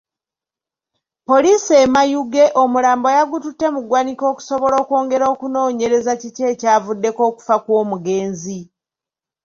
[1.27, 8.59] Poliisi e Mayuge omulambo yagututte mu ggwanika okusobola okwongera okunoonyereza kiki ekyavuddeko okufa kw'omugenzi.